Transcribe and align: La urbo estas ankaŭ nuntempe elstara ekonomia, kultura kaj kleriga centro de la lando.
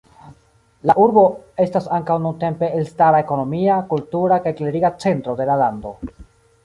La 0.91 0.95
urbo 1.01 1.25
estas 1.65 1.89
ankaŭ 1.97 2.15
nuntempe 2.23 2.71
elstara 2.79 3.21
ekonomia, 3.25 3.77
kultura 3.93 4.41
kaj 4.47 4.55
kleriga 4.63 4.93
centro 5.05 5.37
de 5.43 5.49
la 5.51 5.63
lando. 5.65 5.93